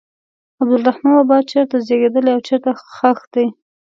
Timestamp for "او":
2.35-2.41